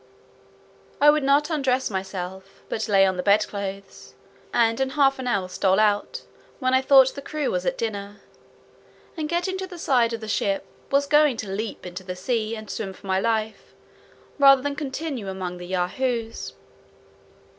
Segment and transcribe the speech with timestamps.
[0.99, 4.15] I would not undress myself, but lay on the bed clothes,
[4.51, 6.23] and in half an hour stole out,
[6.57, 8.19] when I thought the crew was at dinner,
[9.15, 12.55] and getting to the side of the ship, was going to leap into the sea,
[12.55, 13.75] and swim for my life,
[14.39, 16.53] rather than continue among Yahoos.